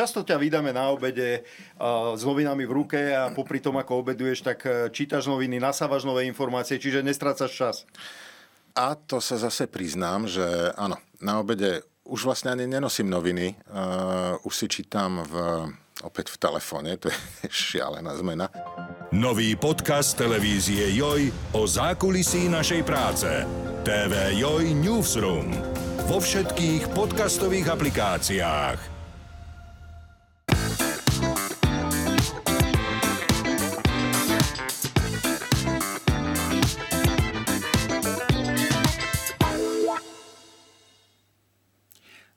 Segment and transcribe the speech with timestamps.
[0.00, 1.44] často ťa vydáme na obede
[1.76, 6.08] uh, s novinami v ruke a popri tom, ako obeduješ, tak uh, čítaš noviny, nasávaš
[6.08, 7.76] nové informácie, čiže nestrácaš čas.
[8.72, 14.40] A to sa zase priznám, že áno, na obede už vlastne ani nenosím noviny, uh,
[14.48, 15.34] už si čítam v,
[16.00, 17.16] opäť v telefóne, to je
[17.76, 18.48] šialená zmena.
[19.12, 23.28] Nový podcast televízie Joj o zákulisí našej práce.
[23.84, 25.52] TV Joj Newsroom.
[26.08, 28.89] Vo všetkých podcastových aplikáciách.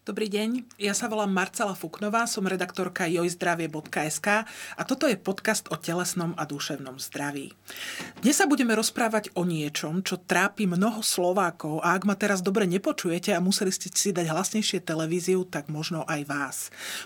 [0.03, 4.27] Dobrý deň, ja sa volám Marcela Fuknová, som redaktorka jojzdravie.sk
[4.75, 7.55] a toto je podcast o telesnom a duševnom zdraví.
[8.19, 12.67] Dnes sa budeme rozprávať o niečom, čo trápi mnoho Slovákov a ak ma teraz dobre
[12.67, 16.57] nepočujete a museli ste si dať hlasnejšie televíziu, tak možno aj vás.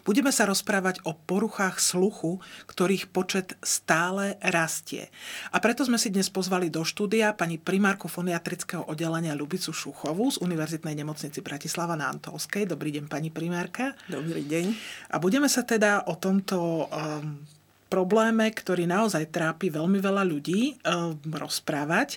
[0.02, 5.14] Budeme sa rozprávať o poruchách sluchu, ktorých počet stále rastie.
[5.54, 10.42] A preto sme si dnes pozvali do štúdia pani primárku foniatrického oddelenia Lubicu Šuchovú z
[10.42, 12.66] Univerzitnej nemocnici Bratislava na Antolskej.
[12.66, 14.00] Dobrý Dobrý deň, pani primárka.
[14.08, 14.72] Dobrý deň.
[15.12, 17.44] A budeme sa teda o tomto um,
[17.92, 22.16] probléme, ktorý naozaj trápi veľmi veľa ľudí, um, rozprávať.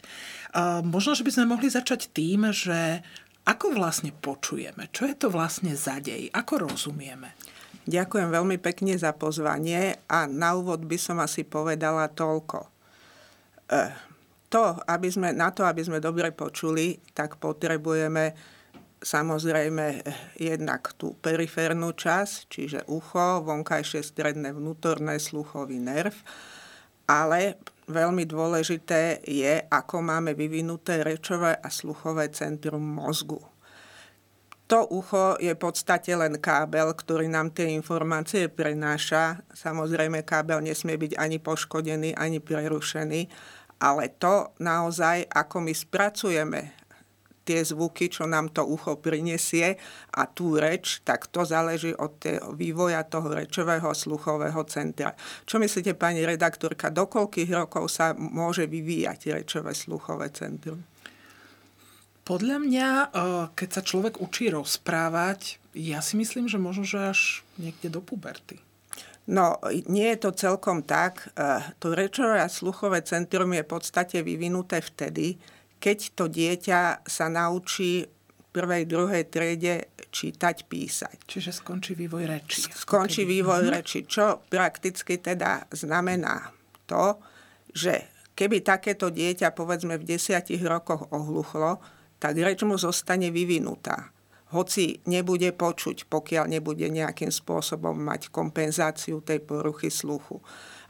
[0.54, 3.02] Um, možno, že by sme mohli začať tým, že
[3.50, 7.34] ako vlastne počujeme, čo je to vlastne za dej, ako rozumieme.
[7.90, 12.70] Ďakujem veľmi pekne za pozvanie a na úvod by som asi povedala toľko.
[13.66, 13.80] E,
[14.46, 18.59] to, aby sme, na to, aby sme dobre počuli, tak potrebujeme
[19.00, 20.04] samozrejme
[20.36, 26.12] jednak tú periférnu časť, čiže ucho, vonkajšie stredné vnútorné sluchový nerv,
[27.08, 27.58] ale
[27.90, 33.40] veľmi dôležité je, ako máme vyvinuté rečové a sluchové centrum mozgu.
[34.70, 39.42] To ucho je v podstate len kábel, ktorý nám tie informácie prenáša.
[39.50, 43.26] Samozrejme, kábel nesmie byť ani poškodený, ani prerušený,
[43.82, 46.79] ale to naozaj, ako my spracujeme
[47.44, 49.74] tie zvuky, čo nám to ucho prinesie
[50.14, 52.20] a tú reč, tak to záleží od
[52.54, 55.16] vývoja toho rečového sluchového centra.
[55.48, 60.84] Čo myslíte, pani redaktorka, do koľkých rokov sa môže vyvíjať rečové sluchové centrum?
[62.30, 63.06] Podľa mňa, e,
[63.58, 67.20] keď sa človek učí rozprávať, ja si myslím, že možno, že až
[67.58, 68.62] niekde do puberty.
[69.26, 69.58] No,
[69.90, 71.34] nie je to celkom tak.
[71.34, 75.42] E, to rečové a sluchové centrum je v podstate vyvinuté vtedy,
[75.80, 78.04] keď to dieťa sa naučí
[78.52, 81.16] prvej, druhej triede čítať, písať.
[81.24, 82.68] Čiže skončí vývoj reči.
[82.68, 83.32] Skončí keby...
[83.40, 83.74] vývoj mm-hmm.
[83.74, 86.50] reči, čo prakticky teda znamená
[86.84, 87.16] to,
[87.70, 91.78] že keby takéto dieťa povedzme v desiatich rokoch ohluchlo,
[92.20, 94.12] tak reč mu zostane vyvinutá.
[94.50, 100.42] Hoci nebude počuť, pokiaľ nebude nejakým spôsobom mať kompenzáciu tej poruchy sluchu.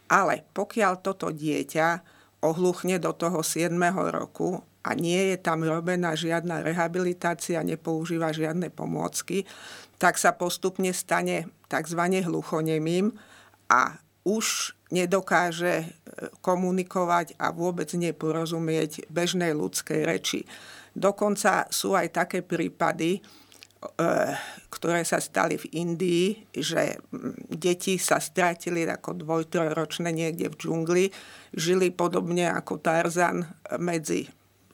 [0.09, 3.77] Ale pokiaľ toto dieťa ohluchne do toho 7.
[4.13, 9.45] roku a nie je tam robená žiadna rehabilitácia, nepoužíva žiadne pomôcky,
[10.01, 12.01] tak sa postupne stane tzv.
[12.25, 13.13] hluchonemým
[13.69, 15.87] a už nedokáže e,
[16.41, 20.41] komunikovať a vôbec neporozumieť bežnej ľudskej reči.
[20.97, 23.23] Dokonca sú aj také prípady,
[24.69, 27.01] ktoré sa stali v Indii, že
[27.49, 31.05] deti sa stratili ako dvoj-trojročné niekde v džungli,
[31.57, 33.41] žili podobne ako Tarzan
[33.81, 34.29] medzi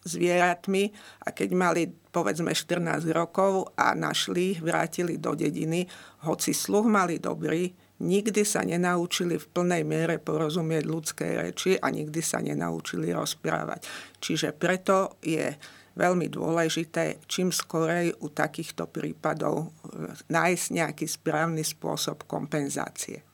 [0.06, 0.90] zvieratmi
[1.26, 5.86] a keď mali povedzme 14 rokov a našli, vrátili do dediny,
[6.26, 12.20] hoci sluch mali dobrý, nikdy sa nenaučili v plnej miere porozumieť ľudskej reči a nikdy
[12.22, 13.86] sa nenaučili rozprávať.
[14.20, 15.50] Čiže preto je
[15.96, 19.66] veľmi dôležité čím skorej u takýchto prípadov e,
[20.28, 23.24] nájsť nejaký správny spôsob kompenzácie.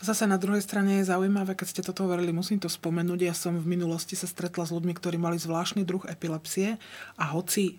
[0.00, 3.20] Zase na druhej strane je zaujímavé, keď ste toto hovorili, musím to spomenúť.
[3.20, 6.80] Ja som v minulosti sa stretla s ľuďmi, ktorí mali zvláštny druh epilepsie
[7.20, 7.76] a hoci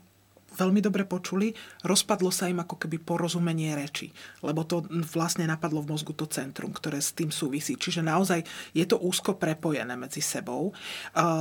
[0.60, 1.56] veľmi dobre počuli,
[1.88, 4.12] rozpadlo sa im ako keby porozumenie reči,
[4.44, 4.84] lebo to
[5.16, 7.80] vlastne napadlo v mozgu to centrum, ktoré s tým súvisí.
[7.80, 8.44] Čiže naozaj
[8.76, 10.76] je to úzko prepojené medzi sebou.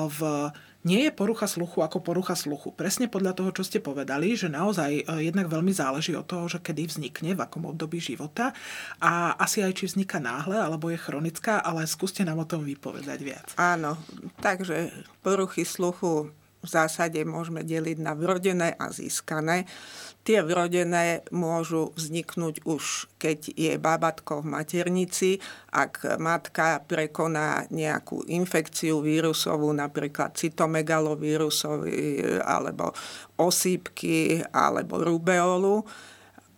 [0.08, 0.20] V
[0.86, 2.70] nie je porucha sluchu ako porucha sluchu.
[2.70, 6.62] Presne podľa toho, čo ste povedali, že naozaj e, jednak veľmi záleží od toho, že
[6.62, 8.54] kedy vznikne, v akom období života
[9.02, 13.18] a asi aj či vzniká náhle, alebo je chronická, ale skúste nám o tom vypovedať
[13.20, 13.46] viac.
[13.58, 13.98] Áno,
[14.38, 19.70] takže poruchy sluchu v zásade môžeme deliť na vrodené a získané.
[20.26, 25.30] Tie vrodené môžu vzniknúť už, keď je bábatko v maternici,
[25.72, 32.92] ak matka prekoná nejakú infekciu vírusovú, napríklad cytomegalovírusový, alebo
[33.38, 35.86] osýpky, alebo rubeolu,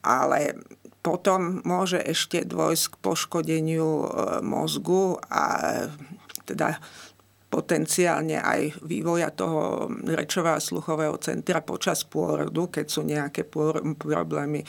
[0.03, 0.59] ale
[1.01, 4.07] potom môže ešte dôjsť k poškodeniu e,
[4.45, 5.45] mozgu a
[6.45, 6.77] teda
[7.51, 13.43] potenciálne aj vývoja toho rečového sluchového centra počas pôrodu, keď sú nejaké
[13.99, 14.63] problémy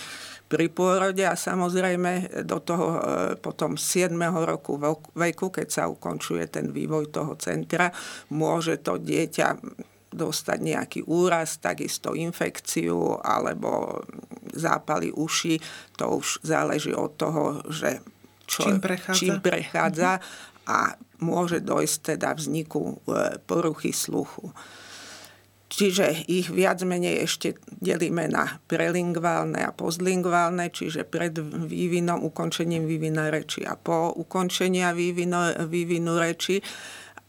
[0.50, 3.00] pri pôrode a samozrejme do toho e,
[3.38, 4.12] potom 7.
[4.44, 4.81] roku
[5.13, 7.94] veku, keď sa ukončuje ten vývoj toho centra,
[8.33, 9.62] môže to dieťa
[10.12, 14.04] dostať nejaký úraz, takisto infekciu alebo
[14.51, 15.56] zápaly uši.
[16.01, 18.04] To už záleží od toho, že
[18.44, 20.19] čo, čím prechádza, čím prechádza
[20.68, 24.51] a môže dojsť teda vzniku e, poruchy sluchu.
[25.71, 33.31] Čiže ich viac menej ešte delíme na prelingválne a postlingválne, čiže pred vývinom, ukončením vývina
[33.31, 36.59] reči a po ukončenia vývinu, vývinu reči.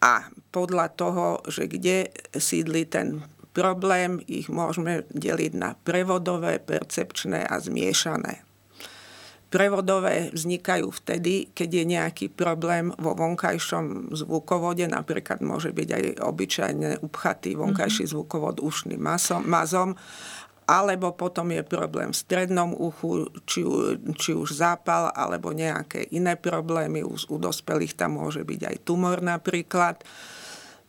[0.03, 3.23] A podľa toho, že kde sídli ten
[3.55, 8.43] problém, ich môžeme deliť na prevodové, percepčné a zmiešané.
[9.53, 17.05] Prevodové vznikajú vtedy, keď je nejaký problém vo vonkajšom zvukovode, napríklad môže byť aj obyčajne
[17.05, 18.17] upchatý vonkajší mm-hmm.
[18.17, 19.93] zvukovod ušným mazom, mazom
[20.63, 23.61] alebo potom je problém v strednom uchu, či,
[24.15, 27.03] či už zápal, alebo nejaké iné problémy.
[27.03, 30.01] U, u dospelých tam môže byť aj tumor napríklad.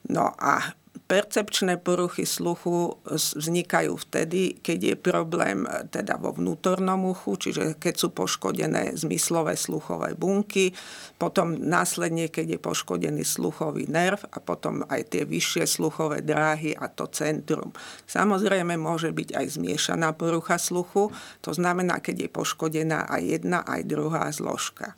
[0.07, 7.35] No a percepčné poruchy sluchu vznikajú vtedy, keď je problém e, teda vo vnútornom uchu,
[7.37, 10.71] čiže keď sú poškodené zmyslové sluchové bunky,
[11.19, 16.87] potom následne, keď je poškodený sluchový nerv a potom aj tie vyššie sluchové dráhy a
[16.87, 17.75] to centrum.
[18.07, 21.11] Samozrejme môže byť aj zmiešaná porucha sluchu,
[21.43, 24.95] to znamená, keď je poškodená aj jedna, aj druhá zložka.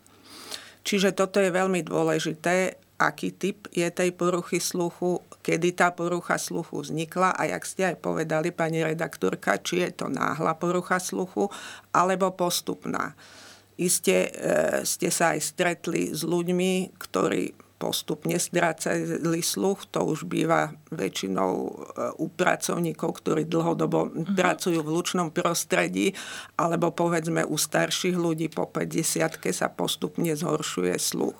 [0.85, 6.79] Čiže toto je veľmi dôležité, aký typ je tej poruchy sluchu, kedy tá porucha sluchu
[6.79, 11.51] vznikla a jak ste aj povedali, pani redaktorka, či je to náhla porucha sluchu
[11.91, 13.11] alebo postupná.
[13.75, 14.31] Iste e,
[14.87, 19.91] ste sa aj stretli s ľuďmi, ktorí postupne strácali sluch.
[19.91, 21.69] To už býva väčšinou e,
[22.15, 24.35] u pracovníkov, ktorí dlhodobo uh-huh.
[24.35, 26.15] pracujú v lučnom prostredí,
[26.55, 31.35] alebo povedzme u starších ľudí po 50 sa postupne zhoršuje sluch.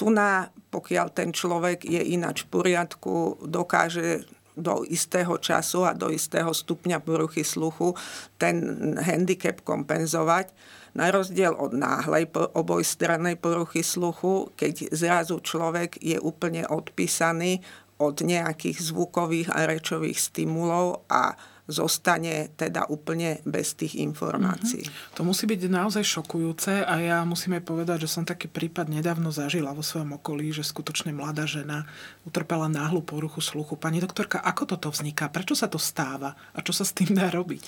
[0.00, 4.24] Tu na, pokiaľ ten človek je ináč v poriadku, dokáže
[4.56, 7.92] do istého času a do istého stupňa poruchy sluchu
[8.40, 8.56] ten
[8.96, 10.48] handicap kompenzovať
[10.96, 17.60] na rozdiel od náhlej obojstrannej poruchy sluchu, keď zrazu človek je úplne odpísaný
[18.00, 24.86] od nejakých zvukových a rečových stimulov a zostane teda úplne bez tých informácií.
[24.86, 25.14] Mm-hmm.
[25.18, 29.34] To musí byť naozaj šokujúce a ja musím aj povedať, že som taký prípad nedávno
[29.34, 31.82] zažila vo svojom okolí, že skutočne mladá žena
[32.22, 33.74] utrpela náhlu poruchu sluchu.
[33.74, 35.26] Pani doktorka, ako toto vzniká?
[35.26, 36.38] Prečo sa to stáva?
[36.54, 37.66] A čo sa s tým dá robiť?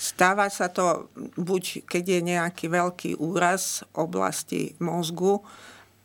[0.00, 5.44] Stáva sa to buď, keď je nejaký veľký úraz oblasti mozgu,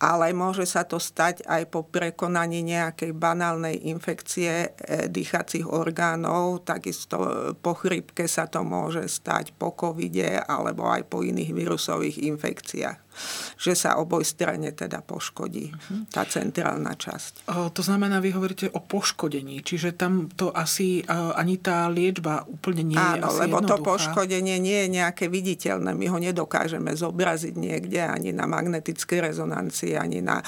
[0.04, 7.56] ale môže sa to stať aj po prekonaní nejakej banálnej infekcie e, dýchacích orgánov, takisto
[7.64, 13.05] po chrypke sa to môže stať, po covide alebo aj po iných vírusových infekciách
[13.58, 16.12] že sa oboj strane teda poškodí uh-huh.
[16.12, 17.48] tá centrálna časť.
[17.48, 22.84] To znamená, vy hovoríte o poškodení, čiže tam to asi uh, ani tá liečba úplne
[22.84, 23.70] nie Áno, je asi lebo jednoduchá.
[23.72, 25.96] to poškodenie nie je nejaké viditeľné.
[25.96, 30.44] My ho nedokážeme zobraziť niekde ani na magnetické rezonancii, ani na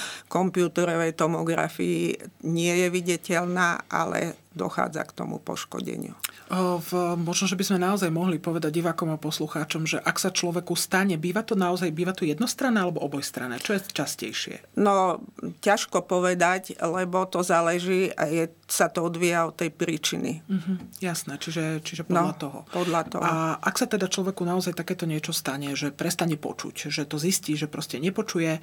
[1.08, 2.16] počítačovej tomografii.
[2.44, 6.18] Nie je viditeľná, ale dochádza k tomu poškodeniu.
[6.50, 10.74] V, možno, že by sme naozaj mohli povedať divákom a poslucháčom, že ak sa človeku
[10.74, 13.62] stane, býva to naozaj, býva to jednostranné alebo obojstranné?
[13.62, 14.74] Čo je častejšie?
[14.74, 15.22] No,
[15.62, 20.42] ťažko povedať, lebo to záleží a je, sa to odvíja od tej príčiny.
[20.48, 22.58] Mm-hmm, jasné, čiže, čiže podľa no, toho.
[22.74, 23.22] podľa toho.
[23.22, 27.54] A ak sa teda človeku naozaj takéto niečo stane, že prestane počuť, že to zistí,
[27.54, 28.58] že proste nepočuje,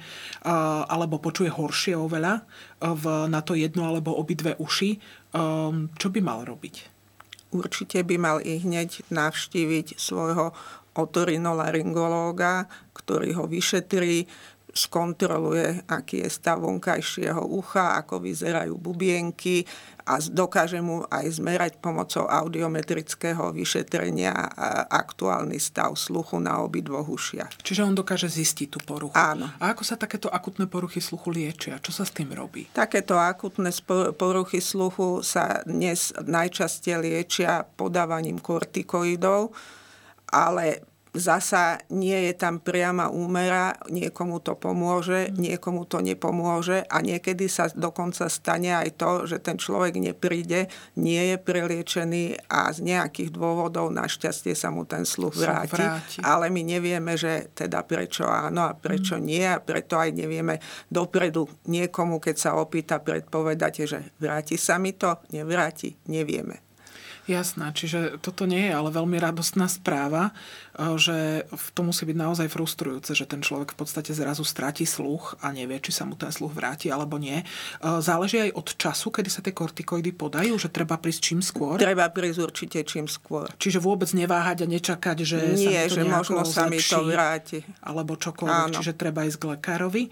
[0.90, 2.42] alebo počuje horšie oveľa
[2.82, 4.98] v, na to jedno alebo obidve uši,
[5.36, 6.96] um, čo by mal robiť?
[7.54, 10.52] určite by mal i hneď navštíviť svojho
[10.96, 14.24] otorinolaryngológa, ktorý ho vyšetrí,
[14.76, 19.64] skontroluje, aký je stav vonkajšieho ucha, ako vyzerajú bubienky
[20.06, 24.30] a dokáže mu aj zmerať pomocou audiometrického vyšetrenia
[24.86, 27.58] aktuálny stav sluchu na obidvoch ušiach.
[27.64, 29.16] Čiže on dokáže zistiť tú poruchu.
[29.18, 29.50] Áno.
[29.58, 31.82] A ako sa takéto akutné poruchy sluchu liečia?
[31.82, 32.70] Čo sa s tým robí?
[32.70, 33.74] Takéto akutné
[34.14, 39.50] poruchy sluchu sa dnes najčastie liečia podávaním kortikoidov,
[40.30, 47.48] ale zasa nie je tam priama úmera, niekomu to pomôže, niekomu to nepomôže a niekedy
[47.48, 50.68] sa dokonca stane aj to, že ten človek nepríde,
[51.00, 56.18] nie je preliečený a z nejakých dôvodov našťastie sa mu ten sluch vráti, vráti.
[56.20, 59.22] Ale my nevieme, že teda prečo áno a prečo mm.
[59.24, 60.60] nie a preto aj nevieme
[60.92, 66.65] dopredu niekomu, keď sa opýta, predpovedať, že vráti sa mi to, nevráti, nevieme.
[67.26, 70.30] Jasná, čiže toto nie je ale veľmi radostná správa,
[70.78, 71.42] e, že
[71.74, 75.82] to musí byť naozaj frustrujúce, že ten človek v podstate zrazu stratí sluch a nevie,
[75.82, 77.42] či sa mu ten sluch vráti alebo nie.
[77.42, 77.44] E,
[77.98, 81.82] záleží aj od času, kedy sa tie kortikoidy podajú, že treba prísť čím skôr?
[81.82, 83.50] Treba prísť určite čím skôr.
[83.58, 87.66] Čiže vôbec neváhať a nečakať, že nie, sa to že možno sa mi to vráti.
[87.82, 88.74] Alebo čokoľvek, Áno.
[88.78, 90.02] čiže treba ísť k lekárovi.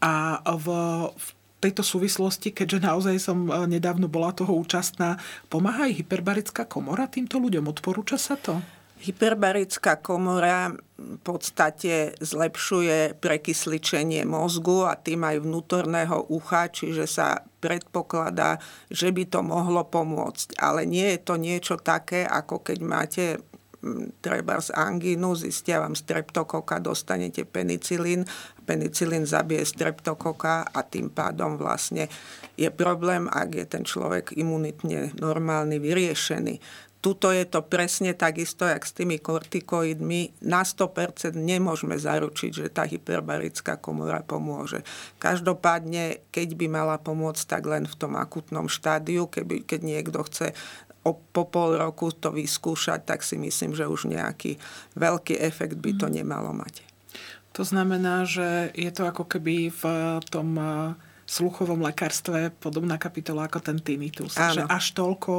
[0.00, 0.66] A v,
[1.12, 1.26] v
[1.62, 7.38] tejto súvislosti, keďže naozaj som e, nedávno bola toho účastná, pomáha aj hyperbarická komora týmto
[7.38, 7.70] ľuďom?
[7.70, 8.58] Odporúča sa to?
[9.02, 18.62] Hyperbarická komora v podstate zlepšuje prekysličenie mozgu a tým aj vnútorného ucha, čiže sa predpokladá,
[18.86, 20.54] že by to mohlo pomôcť.
[20.62, 23.24] Ale nie je to niečo také, ako keď máte
[24.22, 28.22] treba z angínu, zistia vám streptokoka, dostanete penicilín,
[28.62, 32.06] penicilín zabije streptokoka a tým pádom vlastne
[32.54, 36.62] je problém, ak je ten človek imunitne normálny, vyriešený.
[37.02, 40.46] Tuto je to presne takisto, jak s tými kortikoidmi.
[40.46, 44.86] Na 100% nemôžeme zaručiť, že tá hyperbarická komora pomôže.
[45.18, 50.54] Každopádne, keď by mala pomôcť, tak len v tom akutnom štádiu, keby, keď niekto chce
[51.02, 54.62] o, po pol roku to vyskúšať, tak si myslím, že už nejaký
[54.94, 56.22] veľký efekt by to mhm.
[56.22, 56.91] nemalo mať.
[57.52, 59.82] To znamená, že je to ako keby v
[60.32, 60.96] tom eh,
[61.28, 64.36] sluchovom lekárstve podobná kapitola ako ten tinnitus.
[64.36, 64.54] Áno.
[64.56, 65.32] Že až toľko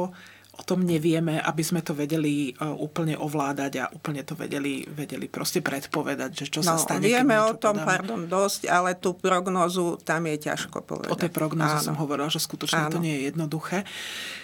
[0.54, 5.26] o tom nevieme, aby sme to vedeli uh, úplne ovládať a úplne to vedeli, vedeli
[5.26, 7.02] proste predpovedať, že čo no, sa stane.
[7.02, 7.90] Vieme o tom, podáme.
[7.90, 11.10] pardon, dosť, ale tú prognozu tam je ťažko povedať.
[11.10, 12.94] O tej prognoze som hovorila, že skutočne Áno.
[12.94, 13.82] to nie je jednoduché.
[13.82, 14.43] Uh,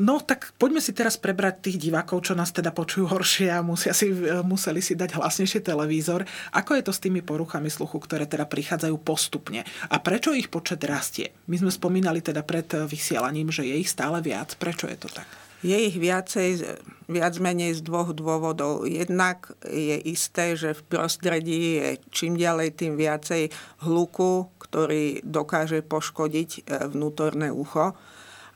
[0.00, 3.92] no tak poďme si teraz prebrať tých divákov, čo nás teda počujú horšie a musia
[3.92, 6.24] si, eh, museli si dať hlasnejšie televízor.
[6.56, 9.68] Ako je to s tými poruchami sluchu, ktoré teda prichádzajú postupne?
[9.92, 11.36] A prečo ich počet rastie?
[11.44, 14.56] My sme spomínali teda pred eh, vysielaním, že je ich stále viac.
[14.56, 15.28] Prečo je to tak?
[15.60, 16.64] Je ich viacej,
[17.04, 18.88] viac menej z dvoch dôvodov.
[18.88, 23.52] Jednak je isté, že v prostredí je čím ďalej tým viacej
[23.84, 26.64] hluku, ktorý dokáže poškodiť
[26.96, 27.92] vnútorné ucho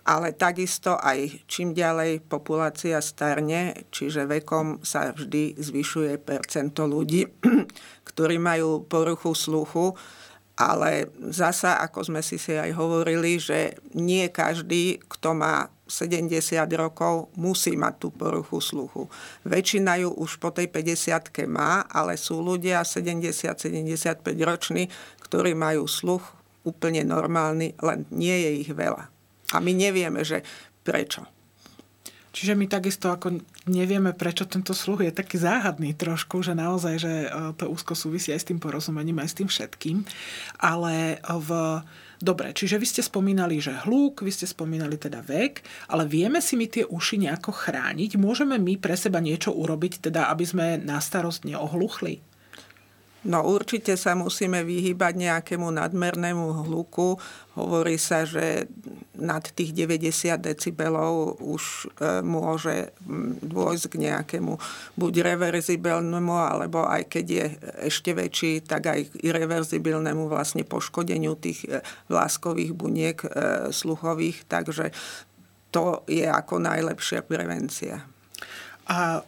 [0.04, 7.24] ale takisto aj čím ďalej populácia starne, čiže vekom sa vždy zvyšuje percento ľudí,
[8.08, 9.96] ktorí majú poruchu sluchu,
[10.54, 16.30] ale zasa, ako sme si si aj hovorili, že nie každý, kto má 70
[16.78, 19.10] rokov, musí mať tú poruchu sluchu.
[19.44, 24.88] Väčšina ju už po tej 50 má, ale sú ľudia 70-75 roční,
[25.26, 26.24] ktorí majú sluch
[26.64, 29.13] úplne normálny, len nie je ich veľa.
[29.52, 30.40] A my nevieme, že
[30.86, 31.28] prečo.
[32.34, 33.38] Čiže my takisto ako
[33.70, 38.34] nevieme, prečo tento sluch je taký záhadný trošku, že naozaj, že e, to úzko súvisí
[38.34, 40.02] aj s tým porozumením, aj s tým všetkým.
[40.58, 41.48] Ale v...
[42.18, 46.58] Dobre, čiže vy ste spomínali, že hluk, vy ste spomínali teda vek, ale vieme si
[46.58, 48.18] my tie uši nejako chrániť?
[48.18, 52.33] Môžeme my pre seba niečo urobiť, teda aby sme na starosť neohluchli?
[53.24, 57.16] No určite sa musíme vyhýbať nejakému nadmernému hluku.
[57.56, 58.68] Hovorí sa, že
[59.16, 62.92] nad tých 90 decibelov už e, môže
[63.40, 64.60] dôjsť k nejakému
[65.00, 67.46] buď reverzibilnému, alebo aj keď je
[67.88, 71.80] ešte väčší, tak aj irreverzibilnému vlastne poškodeniu tých e,
[72.12, 73.28] vláskových buniek e,
[73.72, 74.44] sluchových.
[74.52, 74.92] Takže
[75.72, 78.04] to je ako najlepšia prevencia.
[78.84, 79.24] A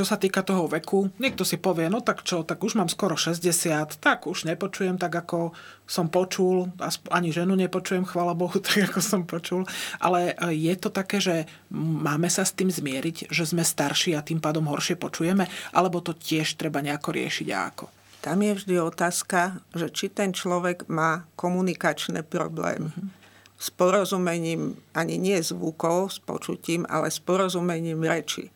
[0.00, 3.20] čo sa týka toho veku, niekto si povie, no tak čo, tak už mám skoro
[3.20, 5.52] 60, tak už nepočujem tak, ako
[5.84, 6.72] som počul,
[7.12, 9.68] ani ženu nepočujem, chvala Bohu, tak ako som počul,
[10.00, 11.44] ale e, je to také, že
[11.76, 15.44] máme sa s tým zmieriť, že sme starší a tým pádom horšie počujeme,
[15.76, 17.92] alebo to tiež treba nejako riešiť a ako?
[18.24, 22.88] Tam je vždy otázka, že či ten človek má komunikačné problémy.
[22.88, 23.20] Mm-hmm
[23.60, 28.48] s porozumením ani nie zvukov, s počutím, ale s porozumením reči.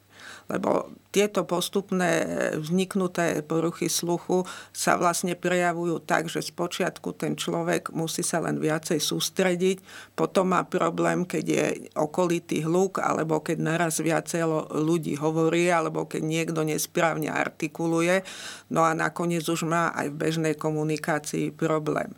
[0.49, 2.27] Lebo tieto postupné
[2.59, 4.43] vzniknuté poruchy sluchu
[4.75, 9.79] sa vlastne prejavujú tak, že spočiatku ten človek musí sa len viacej sústrediť,
[10.19, 14.43] potom má problém, keď je okolitý hluk, alebo keď naraz viacej
[14.75, 18.27] ľudí hovorí, alebo keď niekto nesprávne artikuluje,
[18.75, 22.11] no a nakoniec už má aj v bežnej komunikácii problém.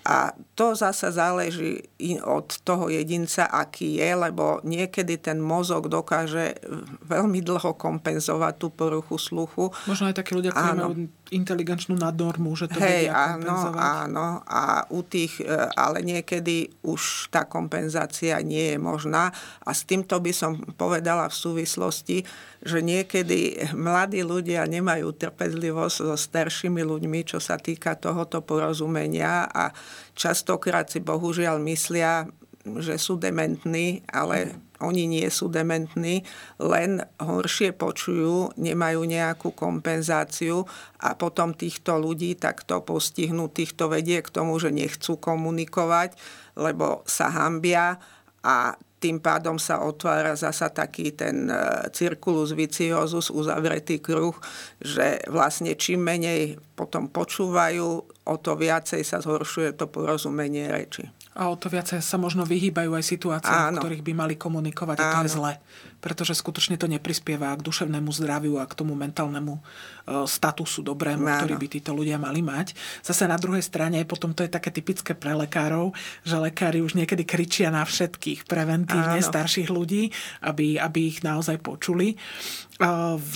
[0.00, 1.80] A to zasa záleží
[2.20, 6.60] od toho jedinca, aký je, lebo niekedy ten mozog dokáže
[7.08, 9.72] veľmi dlho kompenzovať tú poruchu sluchu.
[9.88, 14.44] Možno aj takí ľudia, ktorí majú inteligenčnú nadnormu, že to Hej, áno, áno.
[14.44, 15.48] A u tých, e,
[15.78, 19.32] ale niekedy už tá kompenzácia nie je možná.
[19.64, 22.18] A s týmto by som povedala v súvislosti,
[22.60, 29.72] že niekedy mladí ľudia nemajú trpezlivosť so staršími ľuďmi, čo sa týka tohoto porozumenia a
[30.20, 32.28] častokrát si bohužiaľ myslia,
[32.60, 36.24] že sú dementní, ale oni nie sú dementní,
[36.60, 40.68] len horšie počujú, nemajú nejakú kompenzáciu
[41.00, 46.16] a potom týchto ľudí takto postihnú, týchto vedie k tomu, že nechcú komunikovať,
[46.56, 47.96] lebo sa hambia
[48.44, 51.56] a tým pádom sa otvára zasa taký ten e,
[51.88, 54.36] cirkulus viciosus, uzavretý kruh,
[54.76, 61.10] že vlastne čím menej potom počúvajú, o to viacej sa zhoršuje to porozumenie reči.
[61.34, 65.04] A o to viacej sa možno vyhýbajú aj situáciám, v ktorých by mali komunikovať a
[65.18, 65.52] to je zle.
[66.02, 69.60] Pretože skutočne to neprispieva k duševnému zdraviu a k tomu mentálnemu e,
[70.26, 71.38] statusu dobrému, Áno.
[71.44, 72.74] ktorý by títo ľudia mali mať.
[73.04, 75.94] Zase na druhej strane, potom to je také typické pre lekárov,
[76.26, 79.28] že lekári už niekedy kričia na všetkých preventívne Áno.
[79.28, 80.10] starších ľudí,
[80.42, 82.14] aby, aby ich naozaj počuli.
[82.14, 83.34] E, v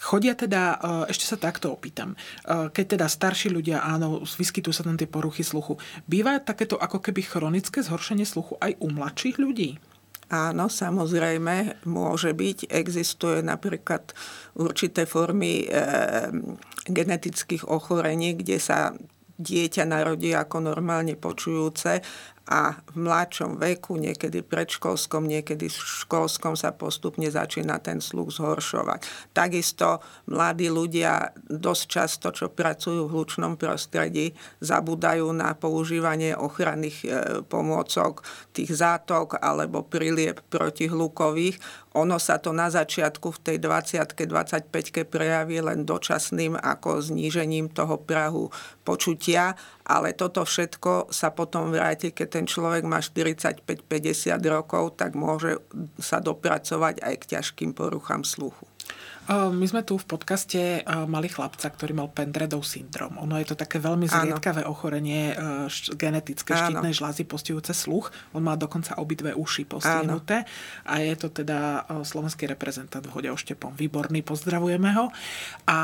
[0.00, 4.80] Chodia teda, e, ešte sa takto opýtam, e, keď teda starší ľudia, áno, vyskytujú sa
[4.80, 5.76] tam tie poruchy sluchu,
[6.08, 9.76] býva takéto ako keby chronické zhoršenie sluchu aj u mladších ľudí?
[10.30, 12.70] Áno, samozrejme, môže byť.
[12.70, 14.14] Existuje napríklad
[14.56, 15.68] určité formy e,
[16.88, 18.94] genetických ochorení, kde sa
[19.40, 22.04] dieťa narodí ako normálne počujúce
[22.50, 29.06] a v mladšom veku, niekedy predškolskom, niekedy v školskom sa postupne začína ten sluch zhoršovať.
[29.30, 37.08] Takisto mladí ľudia dosť často, čo pracujú v hlučnom prostredí, zabúdajú na používanie ochranných e,
[37.46, 41.60] pomôcok, tých zátok alebo prilieb protihlukových.
[41.98, 47.98] Ono sa to na začiatku v tej 20 25 prejaví len dočasným ako znížením toho
[47.98, 48.50] prahu
[48.86, 49.54] počutia,
[49.90, 55.58] ale toto všetko sa potom vráti, keď ten človek má 45-50 rokov, tak môže
[55.98, 58.69] sa dopracovať aj k ťažkým poruchám sluchu.
[59.28, 63.14] My sme tu v podcaste mali chlapca, ktorý mal Pendredov syndrom.
[63.22, 65.34] Ono je to také veľmi zriedkavé ochorenie e,
[65.94, 68.10] genetické štítnej žlázy postihujúce sluch.
[68.34, 70.42] On má dokonca obidve uši postihnuté.
[70.42, 70.90] Áno.
[70.90, 73.78] A je to teda e, slovenský reprezentant v Hode Oštepom.
[73.78, 75.14] Výborný, pozdravujeme ho.
[75.70, 75.78] A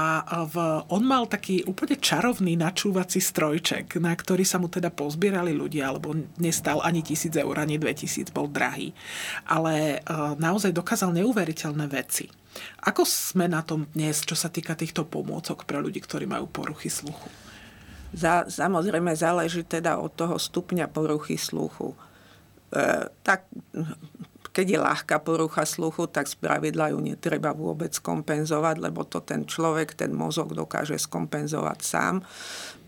[0.50, 0.56] v,
[0.90, 6.18] on mal taký úplne čarovný načúvací strojček, na ktorý sa mu teda pozbierali ľudia, alebo
[6.42, 8.90] nestal ani tisíc eur, ani 2000, bol drahý.
[9.46, 10.08] Ale e,
[10.40, 12.26] naozaj dokázal neuveriteľné veci.
[12.84, 16.90] Ako sme na tom dnes, čo sa týka týchto pomôcok pre ľudí, ktorí majú poruchy
[16.92, 17.28] sluchu?
[18.16, 21.92] Za, samozrejme záleží teda od toho stupňa poruchy sluchu.
[22.72, 23.50] E, tak
[24.56, 29.44] keď je ľahká porucha sluchu, tak z pravidla ju netreba vôbec kompenzovať, lebo to ten
[29.44, 32.24] človek, ten mozog dokáže skompenzovať sám.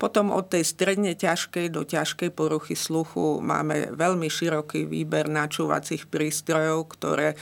[0.01, 6.89] Potom od tej stredne ťažkej do ťažkej poruchy sluchu máme veľmi široký výber načúvacích prístrojov,
[6.97, 7.37] ktoré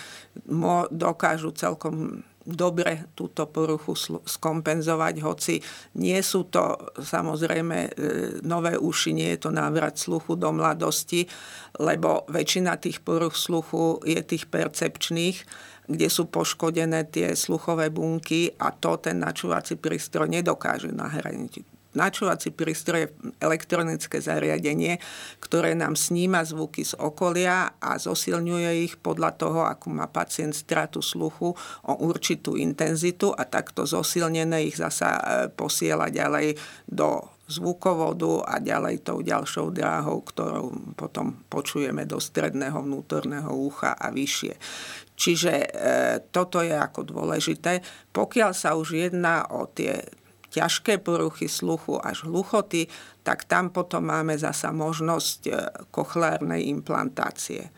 [0.91, 5.59] dokážu celkom dobre túto poruchu skompenzovať, hoci
[5.99, 7.91] nie sú to samozrejme e,
[8.47, 11.27] nové uši, nie je to návrat sluchu do mladosti,
[11.83, 15.37] lebo väčšina tých poruch sluchu je tých percepčných,
[15.91, 23.09] kde sú poškodené tie sluchové bunky a to ten načúvací prístroj nedokáže nahradiť načúvací prístroj
[23.09, 25.01] je elektronické zariadenie,
[25.41, 31.01] ktoré nám sníma zvuky z okolia a zosilňuje ich podľa toho, ako má pacient stratu
[31.01, 31.57] sluchu
[31.89, 39.07] o určitú intenzitu a takto zosilnené ich zasa e, posiela ďalej do zvukovodu a ďalej
[39.07, 44.55] tou ďalšou dráhou, ktorou potom počujeme do stredného vnútorného ucha a vyššie.
[45.17, 45.69] Čiže e,
[46.35, 47.81] toto je ako dôležité.
[48.11, 50.03] Pokiaľ sa už jedná o tie
[50.57, 52.88] ťažké poruchy sluchu až hluchoty,
[53.21, 55.53] tak tam potom máme zasa možnosť e,
[55.92, 57.69] kochlárnej implantácie.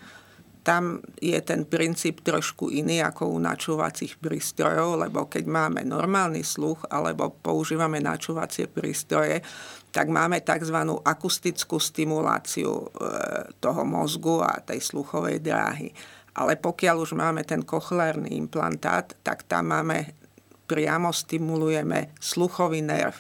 [0.63, 6.87] Tam je ten princíp trošku iný ako u načúvacích prístrojov, lebo keď máme normálny sluch
[6.93, 9.41] alebo používame načúvacie prístroje,
[9.91, 10.79] tak máme tzv.
[11.03, 12.87] akustickú stimuláciu e,
[13.59, 15.91] toho mozgu a tej sluchovej dráhy.
[16.39, 20.15] Ale pokiaľ už máme ten kochlárny implantát, tak tam máme
[20.69, 23.17] priamo stimulujeme sluchový nerv.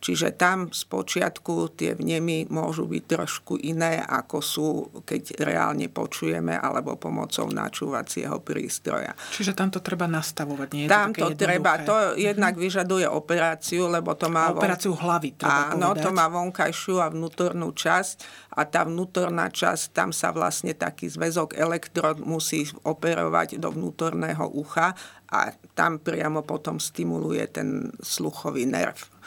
[0.00, 4.68] Čiže tam z počiatku tie vnemy môžu byť trošku iné, ako sú,
[5.04, 9.12] keď reálne počujeme, alebo pomocou načúvacieho prístroja.
[9.36, 13.92] Čiže tam to treba nastavovať, nie je tam to, to treba, to jednak vyžaduje operáciu,
[13.92, 14.56] lebo to má...
[14.56, 16.04] Operáciu hlavy, treba Áno, povedať.
[16.08, 18.16] to má vonkajšiu a vnútornú časť
[18.56, 24.96] a tá vnútorná časť, tam sa vlastne taký zväzok elektrod musí operovať do vnútorného ucha
[25.30, 29.19] a tam priamo potom stimuluje ten sluchový nerv.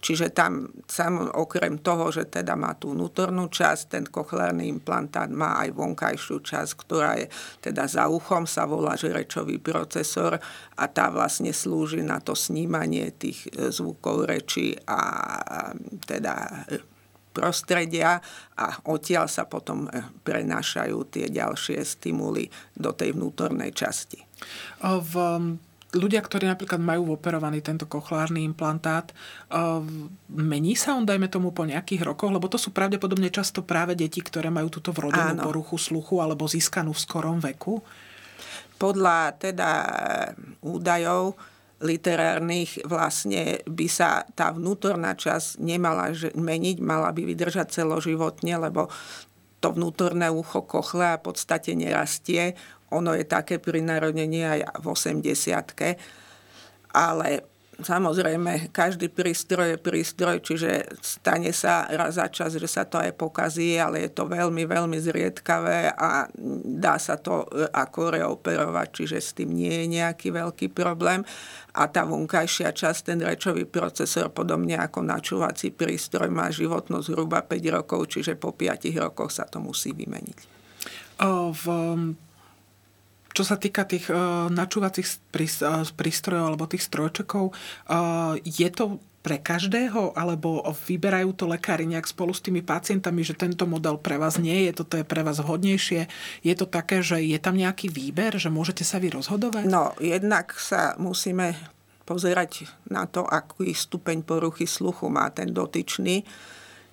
[0.00, 5.60] Čiže tam sam, okrem toho, že teda má tú vnútornú časť, ten kochlárny implantát má
[5.60, 7.28] aj vonkajšiu časť, ktorá je
[7.60, 10.40] teda za uchom, sa volá rečový procesor
[10.80, 15.00] a tá vlastne slúži na to snímanie tých e, zvukov reči a
[16.08, 16.80] teda e,
[17.36, 18.18] prostredia
[18.56, 24.24] a odtiaľ sa potom e, prenášajú tie ďalšie stimuly do tej vnútornej časti.
[24.80, 25.12] V
[25.94, 29.10] ľudia, ktorí napríklad majú operovaný tento kochlárny implantát,
[29.50, 29.82] uh,
[30.30, 32.30] mení sa on, dajme tomu, po nejakých rokoch?
[32.30, 35.46] Lebo to sú pravdepodobne často práve deti, ktoré majú túto vrodenú Áno.
[35.46, 37.82] poruchu sluchu alebo získanú v skorom veku?
[38.80, 39.70] Podľa teda
[40.64, 41.36] údajov
[41.80, 48.92] literárnych vlastne by sa tá vnútorná časť nemala meniť, mala by vydržať celoživotne, lebo
[49.60, 52.56] to vnútorné ucho kochle a v podstate nerastie
[52.90, 55.98] ono je také pri narodení aj v 80
[56.90, 57.50] ale
[57.82, 63.16] samozrejme, každý prístroj je prístroj, čiže stane sa raz za čas, že sa to aj
[63.16, 66.28] pokazí, ale je to veľmi, veľmi zriedkavé a
[66.64, 71.24] dá sa to e, ako reoperovať, čiže s tým nie je nejaký veľký problém.
[71.76, 77.76] A tá vonkajšia časť, ten rečový procesor, podobne ako načúvací prístroj, má životnosť zhruba 5
[77.76, 80.38] rokov, čiže po 5 rokoch sa to musí vymeniť.
[81.50, 81.64] V
[83.40, 85.32] čo sa týka tých uh, načúvacích
[85.96, 92.36] prístrojov alebo tých strojčekov, uh, je to pre každého, alebo vyberajú to lekári nejak spolu
[92.36, 96.08] s tými pacientami, že tento model pre vás nie je, toto je pre vás vhodnejšie.
[96.44, 99.68] Je to také, že je tam nejaký výber, že môžete sa vy rozhodovať?
[99.68, 101.56] No, jednak sa musíme
[102.04, 106.24] pozerať na to, aký stupeň poruchy sluchu má ten dotyčný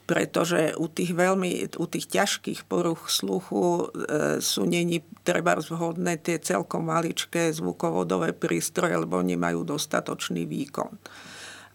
[0.08, 6.40] pretože u tých veľmi, u tých ťažkých poruch sluchu e, sú není treba vhodné tie
[6.40, 10.96] celkom maličké zvukovodové prístroje, lebo nemajú dostatočný výkon.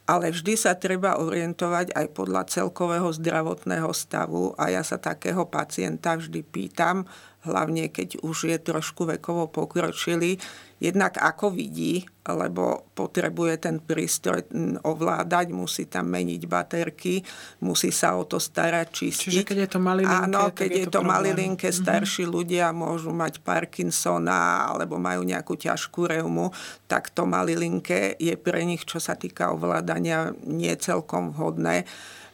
[0.09, 6.17] Ale vždy sa treba orientovať aj podľa celkového zdravotného stavu a ja sa takého pacienta
[6.17, 7.05] vždy pýtam,
[7.43, 10.39] hlavne keď už je trošku vekovo pokročilý,
[10.83, 14.51] jednak ako vidí, lebo potrebuje ten prístroj
[14.83, 17.23] ovládať, musí tam meniť baterky,
[17.63, 19.31] musí sa o to starať, čistiť.
[19.31, 21.79] Čiže keď je to malilinké, Áno, keď je, je to, to malilinké, mhm.
[21.83, 22.37] starší mm-hmm.
[22.39, 26.51] ľudia môžu mať Parkinsona alebo majú nejakú ťažkú reumu,
[26.91, 31.87] tak to malilinké je pre nich, čo sa týka ovládania, nie celkom vhodné.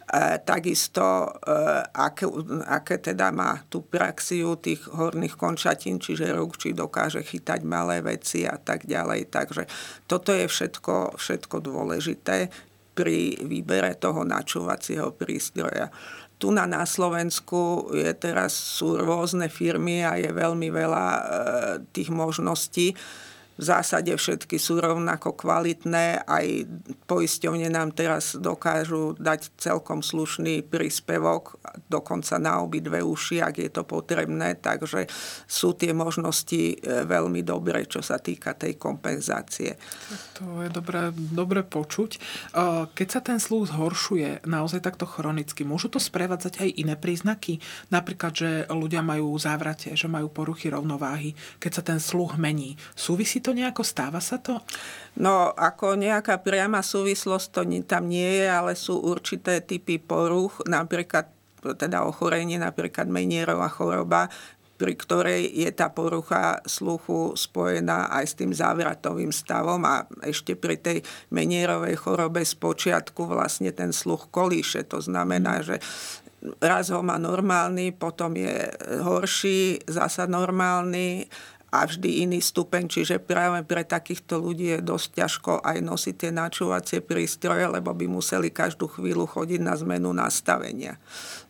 [0.08, 1.04] E, takisto,
[1.44, 2.24] e, aké,
[2.64, 8.48] aké teda má tú praxiu tých horných končatín, čiže rúk, či dokáže chytať malé veci
[8.48, 9.28] a tak ďalej.
[9.28, 9.68] Takže
[10.08, 12.48] toto je všetko, všetko dôležité
[12.96, 15.92] pri výbere toho načúvacieho prístroja.
[16.40, 21.22] Tu na, na Slovensku je teraz, sú rôzne firmy a je veľmi veľa e,
[21.92, 22.96] tých možností
[23.58, 26.22] v zásade všetky sú rovnako kvalitné.
[26.22, 26.46] Aj
[27.10, 31.58] poisťovne nám teraz dokážu dať celkom slušný príspevok,
[31.90, 34.54] dokonca na obidve uši, ak je to potrebné.
[34.62, 35.10] Takže
[35.50, 39.74] sú tie možnosti e, veľmi dobré, čo sa týka tej kompenzácie.
[40.38, 42.10] To je dobré, dobré počuť.
[42.14, 42.18] E,
[42.94, 47.58] keď sa ten sluch zhoršuje naozaj takto chronicky, môžu to sprevádzať aj iné príznaky?
[47.90, 52.78] Napríklad, že ľudia majú závrate, že majú poruchy rovnováhy, keď sa ten sluch mení.
[52.94, 53.82] Súvisí to nejako?
[53.84, 54.60] Stáva sa to?
[55.18, 61.30] No, ako nejaká priama súvislosť to tam nie je, ale sú určité typy poruch, napríklad
[61.58, 64.30] teda ochorenie, napríklad menierová choroba,
[64.78, 70.78] pri ktorej je tá porucha sluchu spojená aj s tým závratovým stavom a ešte pri
[70.78, 71.02] tej
[71.34, 74.86] menierovej chorobe z počiatku vlastne ten sluch kolíše.
[74.86, 75.82] To znamená, že
[76.62, 78.70] raz ho má normálny, potom je
[79.02, 81.26] horší, zasa normálny
[81.68, 86.30] a vždy iný stupeň, čiže práve pre takýchto ľudí je dosť ťažko aj nosiť tie
[86.32, 90.96] načúvacie prístroje, lebo by museli každú chvíľu chodiť na zmenu nastavenia.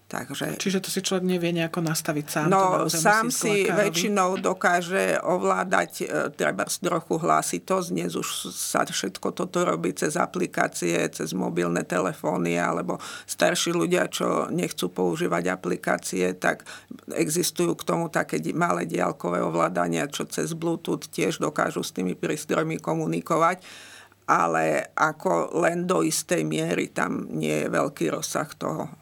[0.09, 0.57] Takže...
[0.57, 2.49] Čiže to si človek nevie nejako nastaviť sám?
[2.49, 7.87] No, sám si väčšinou dokáže ovládať e, treba trochu hlasitosť.
[7.93, 12.97] Dnes už sa všetko toto robí cez aplikácie, cez mobilné telefóny, alebo
[13.29, 16.65] starší ľudia, čo nechcú používať aplikácie, tak
[17.13, 22.81] existujú k tomu také malé diálkové ovládania, čo cez Bluetooth tiež dokážu s tými prístrojmi
[22.81, 23.61] komunikovať
[24.29, 28.93] ale ako len do istej miery tam nie je veľký rozsah toho.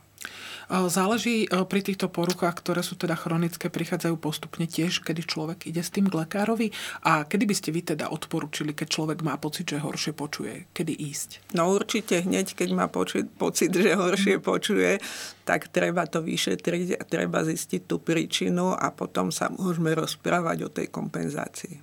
[0.67, 5.95] Záleží pri týchto poruchách, ktoré sú teda chronické, prichádzajú postupne tiež, kedy človek ide s
[5.95, 6.75] tým k lekárovi.
[7.07, 10.67] A kedy by ste vy teda odporučili, keď človek má pocit, že horšie počuje?
[10.75, 11.55] Kedy ísť?
[11.55, 14.99] No určite hneď, keď má počuť, pocit, že horšie počuje,
[15.47, 20.73] tak treba to vyšetriť a treba zistiť tú príčinu a potom sa môžeme rozprávať o
[20.75, 21.79] tej kompenzácii.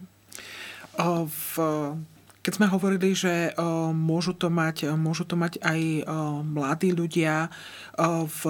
[1.23, 1.55] V
[2.43, 3.55] keď sme hovorili, že
[3.95, 6.03] môžu to mať, môžu to mať aj
[6.43, 7.47] mladí ľudia,
[8.27, 8.41] v,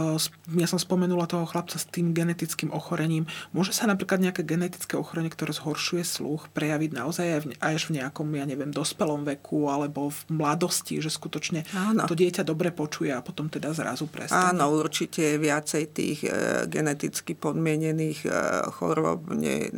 [0.58, 5.30] ja som spomenula toho chlapca s tým genetickým ochorením, môže sa napríklad nejaké genetické ochorenie,
[5.30, 10.10] ktoré zhoršuje sluch, prejaviť naozaj aj, v, aj v nejakom, ja neviem, dospelom veku alebo
[10.10, 12.10] v mladosti, že skutočne Áno.
[12.10, 14.58] to dieťa dobre počuje a potom teda zrazu prestane.
[14.58, 18.30] Áno, určite viacej tých e, geneticky podmienených e,
[18.74, 19.30] chorób.
[19.38, 19.70] Nie,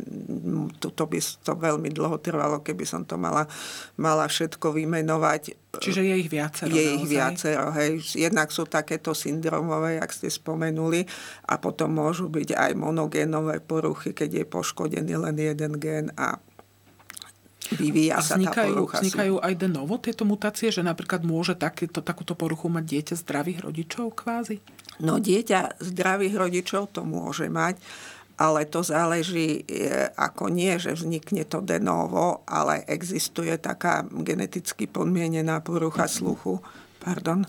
[0.80, 3.44] to, to by to veľmi dlho trvalo, keby som to mala
[4.06, 5.74] mala všetko vymenovať.
[5.82, 6.70] Čiže je ich viacero.
[6.70, 7.98] Je ich viacero, hej.
[8.14, 11.02] Jednak sú takéto syndromové, jak ste spomenuli,
[11.50, 16.38] a potom môžu byť aj monogénové poruchy, keď je poškodený len jeden gen a
[17.74, 18.96] vyvíja a vznikajú, sa tá porucha.
[19.02, 23.58] Vznikajú aj de novo tieto mutácie, že napríklad môže takéto, takúto poruchu mať dieťa zdravých
[23.66, 24.62] rodičov kvázi?
[25.02, 27.82] No dieťa zdravých rodičov to môže mať,
[28.36, 34.84] ale to záleží, e, ako nie, že vznikne to de novo, ale existuje taká geneticky
[34.84, 36.60] podmienená porucha sluchu,
[37.00, 37.48] pardon,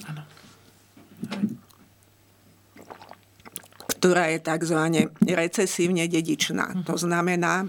[4.00, 4.80] ktorá je tzv.
[5.28, 6.88] recesívne dedičná.
[6.88, 7.68] To znamená,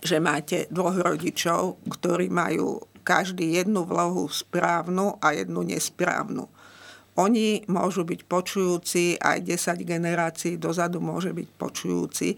[0.00, 6.48] že máte dvoch rodičov, ktorí majú každý jednu vlohu správnu a jednu nesprávnu.
[7.20, 12.28] Oni môžu byť počujúci, aj 10 generácií dozadu môže byť počujúci,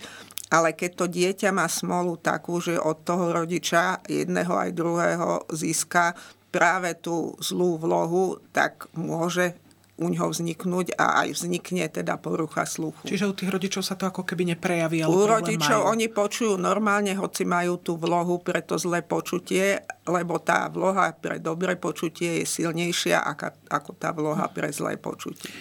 [0.50, 6.14] ale keď to dieťa má smolu takú, že od toho rodiča jedného aj druhého získa
[6.54, 9.58] práve tú zlú vlohu, tak môže
[9.94, 13.06] u ňoho vzniknúť a aj vznikne teda porucha sluchu.
[13.06, 15.92] Čiže u tých rodičov sa to ako keby neprejaví, ale U rodičov majú.
[15.94, 19.78] oni počujú normálne, hoci majú tú vlohu pre to zlé počutie,
[20.10, 23.22] lebo tá vloha pre dobré počutie je silnejšia
[23.70, 25.54] ako tá vloha pre zlé počutie.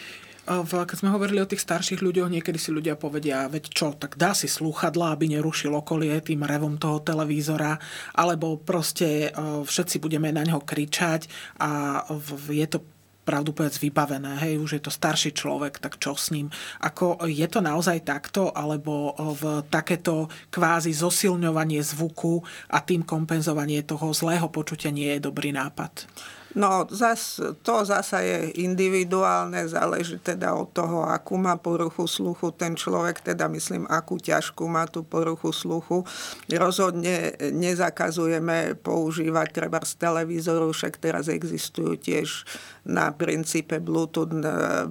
[0.44, 4.36] Keď sme hovorili o tých starších ľuďoch, niekedy si ľudia povedia, veď čo, tak dá
[4.36, 7.80] si slúchadla, aby nerušil okolie tým revom toho televízora,
[8.18, 11.32] alebo proste všetci budeme na neho kričať
[11.64, 12.04] a
[12.52, 12.84] je to
[13.24, 16.52] pravdu povedz vybavené, hej, už je to starší človek, tak čo s ním?
[16.84, 24.12] Ako je to naozaj takto, alebo v takéto kvázi zosilňovanie zvuku a tým kompenzovanie toho
[24.12, 26.06] zlého počutia nie je dobrý nápad?
[26.54, 32.78] No, zas, to zasa je individuálne, záleží teda od toho, akú má poruchu sluchu ten
[32.78, 36.06] človek, teda myslím, akú ťažkú má tú poruchu sluchu.
[36.46, 42.46] Rozhodne nezakazujeme používať treba z televízoru, však teraz existujú tiež
[42.84, 44.36] na princípe Bluetooth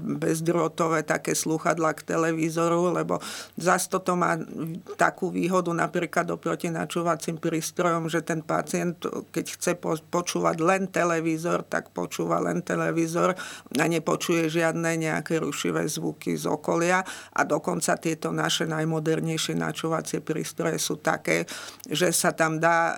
[0.01, 3.21] bezdrôtové také sluchadla k televízoru, lebo
[3.61, 4.41] zase toto má
[4.97, 9.73] takú výhodu napríklad oproti načúvacím prístrojom, že ten pacient, keď chce
[10.09, 13.37] počúvať len televízor, televízor, tak počúva len televízor
[13.77, 17.05] a nepočuje žiadne nejaké rušivé zvuky z okolia
[17.37, 21.45] a dokonca tieto naše najmodernejšie načúvacie prístroje sú také,
[21.89, 22.95] že sa tam dá e,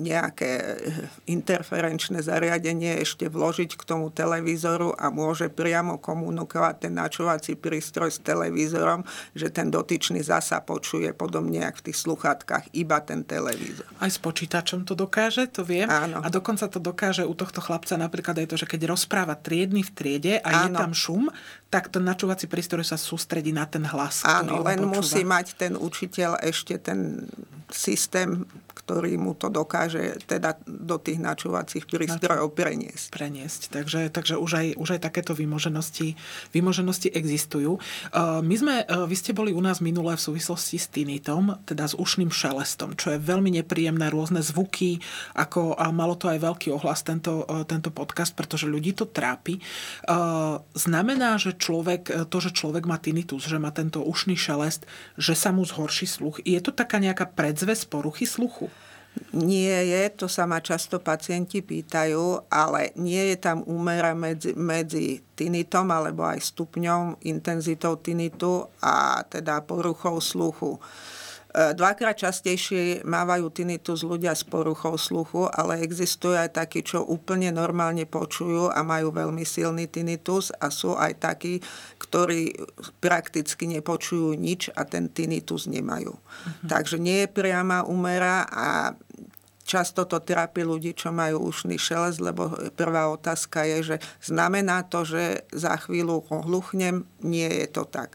[0.00, 0.80] nejaké
[1.28, 8.20] interferenčné zariadenie ešte vložiť k tomu televízoru a môže priamo komunikovať ten načúvací prístroj s
[8.22, 9.04] televízorom,
[9.36, 13.88] že ten dotyčný zasa počuje podobne, jak v tých sluchátkach, iba ten televízor.
[14.00, 15.90] Aj s počítačom to dokáže, to viem.
[15.90, 16.22] Áno.
[16.22, 19.90] A dokonca to dokáže u tohto chlapca napríklad aj to, že keď rozpráva triedny v
[19.90, 20.62] triede a Áno.
[20.62, 21.24] je tam šum,
[21.66, 24.22] tak ten načúvací prístroj sa sústredí na ten hlas.
[24.22, 27.26] Áno, len musí mať ten učiteľ ešte ten
[27.66, 28.46] systém
[28.86, 33.10] ktorý mu to dokáže teda do tých načúvacích prístrojov preniesť.
[33.10, 33.60] Preniesť.
[33.74, 36.14] Takže, takže už, aj, už aj takéto vymoženosti,
[36.54, 37.82] vymoženosti existujú.
[38.46, 42.30] My sme, vy ste boli u nás minulé v súvislosti s tinitom, teda s ušným
[42.30, 45.02] šelestom, čo je veľmi nepríjemné, rôzne zvuky,
[45.34, 49.58] ako, a malo to aj veľký ohlas tento, tento podcast, pretože ľudí to trápi.
[50.78, 54.86] Znamená, že človek, to, že človek má tinnitus, že má tento ušný šelest,
[55.18, 56.38] že sa mu zhorší sluch.
[56.46, 58.70] Je to taká nejaká predzves poruchy sluchu?
[59.36, 65.20] Nie je, to sa ma často pacienti pýtajú, ale nie je tam úmera medzi, medzi
[65.36, 70.80] tinitom alebo aj stupňom, intenzitou tinitu a teda poruchou sluchu.
[71.56, 78.04] Dvakrát častejšie mávajú tinnitus ľudia s poruchou sluchu, ale existujú aj takí, čo úplne normálne
[78.04, 81.64] počujú a majú veľmi silný tinnitus a sú aj takí,
[81.96, 82.52] ktorí
[83.00, 86.12] prakticky nepočujú nič a ten tinnitus nemajú.
[86.12, 86.68] Uh-huh.
[86.68, 88.92] Takže nie je priama úmera a
[89.66, 95.02] často to trápi ľudí, čo majú ušný šelest, lebo prvá otázka je, že znamená to,
[95.02, 97.02] že za chvíľu ohluchnem?
[97.26, 98.14] Nie je to tak.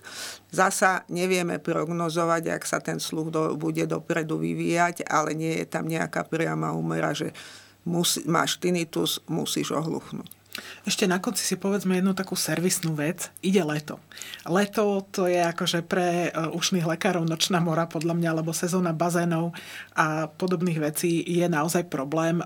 [0.49, 5.85] Zasa nevieme prognozovať, ak sa ten sluch do, bude dopredu vyvíjať, ale nie je tam
[5.91, 7.35] nejaká priama úmera, že
[7.83, 10.40] musí, máš tinnitus, musíš ohluchnúť.
[10.83, 13.31] Ešte na konci si povedzme jednu takú servisnú vec.
[13.39, 14.03] Ide leto.
[14.43, 19.55] Leto to je akože pre e, ušných lekárov nočná mora podľa mňa, lebo sezóna bazénov
[19.95, 22.43] a podobných vecí je naozaj problém.
[22.43, 22.45] E,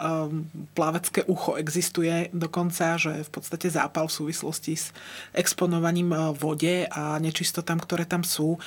[0.77, 4.93] plavecké ucho existuje dokonca, že v podstate zápal v súvislosti s
[5.33, 8.61] exponovaním e, vode a nečistotám, ktoré tam sú.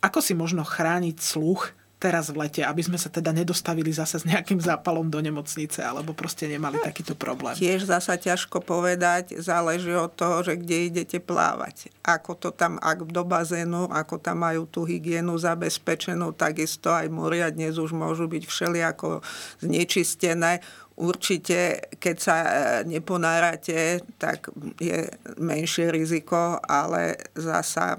[0.00, 4.24] Ako si možno chrániť sluch teraz v lete, aby sme sa teda nedostavili zase s
[4.24, 7.52] nejakým zápalom do nemocnice alebo proste nemali takýto problém.
[7.52, 11.92] Tiež zasa ťažko povedať, záleží od toho, že kde idete plávať.
[12.00, 17.52] Ako to tam, ak do bazénu, ako tam majú tú hygienu zabezpečenú, takisto aj moria
[17.52, 19.20] dnes už môžu byť všelijako
[19.60, 20.64] znečistené.
[20.96, 22.50] Určite, keď sa e,
[22.88, 25.04] neponárate, tak je
[25.40, 27.96] menšie riziko, ale zasa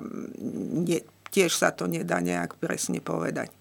[0.85, 1.01] nie,
[1.33, 3.60] tiež sa to nedá nejak presne povedať.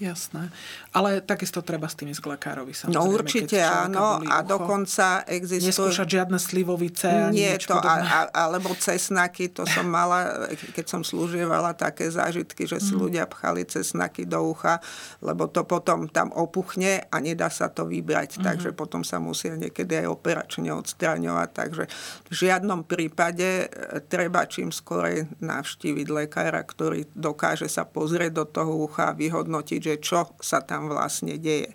[0.00, 0.48] Jasné.
[0.96, 2.96] Ale takisto treba s tými sklekárovi samozrejme.
[2.96, 4.48] No určite áno a ucho.
[4.48, 5.68] dokonca existuje...
[5.68, 11.76] Neskúšať žiadne slivovice Nie to, a, a, alebo cesnaky, to som mala, keď som slúžievala
[11.76, 12.98] také zážitky, že si mm.
[12.98, 14.80] ľudia pchali cesnaky do ucha,
[15.20, 18.42] lebo to potom tam opuchne a nedá sa to vybrať, mm.
[18.42, 21.84] takže potom sa musia niekedy aj operačne odstraňovať, takže
[22.24, 28.72] v žiadnom prípade e, treba čím skorej navštíviť lekára, ktorý dokáže sa pozrieť do toho
[28.88, 31.74] ucha a vyhodnotiť, že čo sa tam vlastne deje.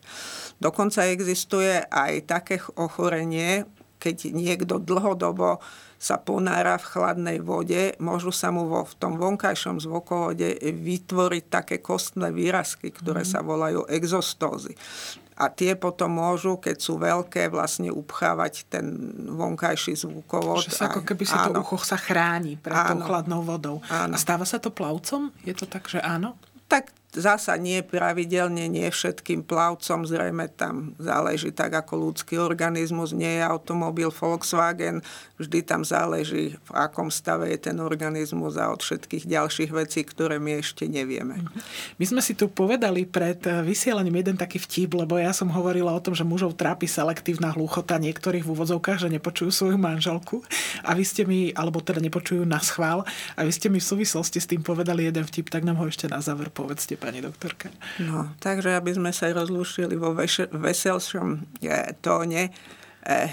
[0.64, 3.68] Dokonca existuje aj také ochorenie,
[4.00, 5.60] keď niekto dlhodobo
[5.98, 11.76] sa ponára v chladnej vode, môžu sa mu vo, v tom vonkajšom zvukovode vytvoriť také
[11.82, 13.30] kostné výrazky, ktoré mm.
[13.34, 14.78] sa volajú exostózy.
[15.36, 18.86] A tie potom môžu, keď sú veľké, vlastne upchávať ten
[19.36, 20.64] vonkajší zvukovod.
[20.64, 21.60] Že sa ako keby si áno.
[21.60, 23.04] to ucho sa chráni pred áno.
[23.04, 23.78] tou chladnou vodou.
[23.92, 24.16] Áno.
[24.16, 25.36] A stáva sa to plavcom?
[25.44, 26.40] Je to tak, že áno?
[26.72, 33.40] Tak Zasa nie pravidelne, nie všetkým plavcom, zrejme tam záleží tak ako ľudský organizmus, nie
[33.40, 35.00] je automobil Volkswagen,
[35.40, 40.44] vždy tam záleží v akom stave je ten organizmus a od všetkých ďalších vecí, ktoré
[40.44, 41.40] my ešte nevieme.
[41.96, 46.04] My sme si tu povedali pred vysielaním jeden taký vtip, lebo ja som hovorila o
[46.04, 50.44] tom, že mužov trápi selektívna hluchota niektorých v úvodzovkách, že nepočujú svoju manželku
[50.84, 54.44] a vy ste mi, alebo teda nepočujú na schvál a vy ste mi v súvislosti
[54.44, 57.70] s tým povedali jeden vtip, tak nám ho ešte na záver povedzte, pani doktorka.
[58.02, 60.18] No, takže aby sme sa rozlúšili vo
[60.52, 62.50] veselšom eh, tóne,
[63.06, 63.30] eh,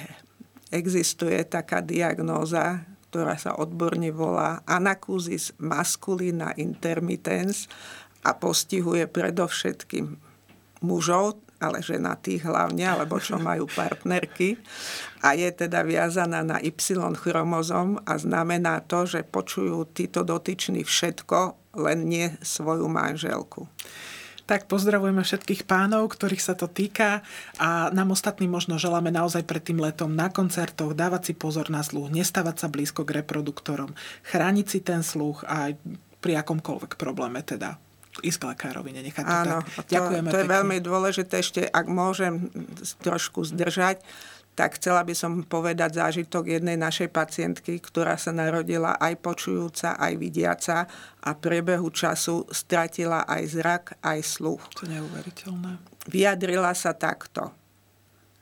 [0.69, 7.69] existuje taká diagnóza, ktorá sa odborne volá anakúzis masculina intermitens
[8.25, 10.17] a postihuje predovšetkým
[10.81, 14.59] mužov, ale ženatých hlavne, alebo čo majú partnerky.
[15.22, 16.75] A je teda viazaná na Y
[17.14, 23.70] chromozom a znamená to, že počujú títo dotyční všetko, len nie svoju manželku.
[24.42, 27.22] Tak pozdravujeme všetkých pánov, ktorých sa to týka
[27.62, 31.81] a nám ostatní možno želáme naozaj pred tým letom na koncertoch dávať si pozor na
[31.87, 33.94] sluch, nestávať sa blízko k reproduktorom,
[34.27, 35.79] chrániť si ten sluch aj
[36.18, 37.79] pri akomkoľvek probléme teda
[38.20, 39.88] ísť k lekárovi, nenechať to Áno, tak.
[39.88, 41.35] Ďakujeme to, to je veľmi dôležité.
[41.40, 42.53] Ešte, ak môžem
[43.01, 44.05] trošku zdržať,
[44.53, 50.12] tak chcela by som povedať zážitok jednej našej pacientky, ktorá sa narodila aj počujúca, aj
[50.20, 50.85] vidiaca
[51.25, 54.61] a v priebehu času stratila aj zrak, aj sluch.
[54.77, 55.81] To je neuveriteľné.
[56.05, 57.48] Vyjadrila sa takto.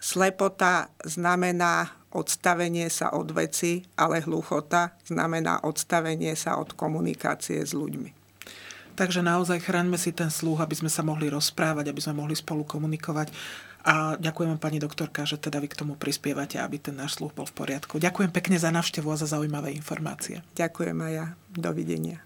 [0.03, 8.20] Slepota znamená odstavenie sa od veci, ale hluchota znamená odstavenie sa od komunikácie s ľuďmi.
[9.01, 12.69] Takže naozaj chráňme si ten sluch, aby sme sa mohli rozprávať, aby sme mohli spolu
[12.69, 13.33] komunikovať.
[13.81, 17.49] A ďakujem pani doktorka, že teda vy k tomu prispievate, aby ten náš sluch bol
[17.49, 17.97] v poriadku.
[17.97, 20.45] Ďakujem pekne za návštevu a za zaujímavé informácie.
[20.53, 21.27] Ďakujem aj ja.
[21.49, 22.21] Dovidenia.